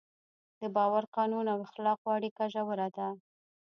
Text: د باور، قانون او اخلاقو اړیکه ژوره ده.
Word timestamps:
د 0.61 0.63
باور، 0.75 1.03
قانون 1.17 1.45
او 1.53 1.59
اخلاقو 1.67 2.07
اړیکه 2.17 2.43
ژوره 2.53 2.87
ده. 2.97 3.07